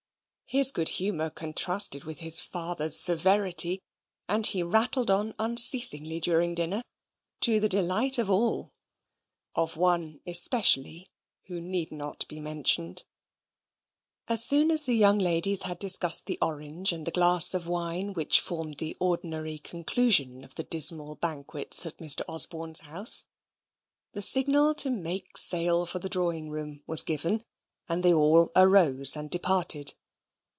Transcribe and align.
His 0.53 0.73
good 0.73 0.89
humour 0.89 1.29
contrasted 1.29 2.03
with 2.03 2.19
his 2.19 2.41
father's 2.41 2.99
severity; 2.99 3.79
and 4.27 4.45
he 4.45 4.61
rattled 4.61 5.09
on 5.09 5.33
unceasingly 5.39 6.19
during 6.19 6.55
dinner, 6.55 6.83
to 7.39 7.61
the 7.61 7.69
delight 7.69 8.17
of 8.17 8.29
all 8.29 8.73
of 9.55 9.77
one 9.77 10.19
especially, 10.27 11.07
who 11.45 11.61
need 11.61 11.89
not 11.89 12.27
be 12.27 12.41
mentioned. 12.41 13.05
As 14.27 14.43
soon 14.43 14.71
as 14.71 14.85
the 14.87 14.93
young 14.93 15.19
ladies 15.19 15.61
had 15.61 15.79
discussed 15.79 16.25
the 16.25 16.37
orange 16.41 16.91
and 16.91 17.07
the 17.07 17.11
glass 17.11 17.53
of 17.53 17.65
wine 17.65 18.11
which 18.11 18.41
formed 18.41 18.75
the 18.77 18.97
ordinary 18.99 19.57
conclusion 19.57 20.43
of 20.43 20.55
the 20.55 20.63
dismal 20.63 21.15
banquets 21.15 21.85
at 21.85 21.99
Mr. 21.99 22.23
Osborne's 22.27 22.81
house, 22.81 23.23
the 24.11 24.21
signal 24.21 24.75
to 24.75 24.89
make 24.89 25.37
sail 25.37 25.85
for 25.85 25.99
the 25.99 26.09
drawing 26.09 26.49
room 26.49 26.83
was 26.85 27.03
given, 27.03 27.41
and 27.87 28.03
they 28.03 28.13
all 28.13 28.51
arose 28.53 29.15
and 29.15 29.29
departed. 29.29 29.93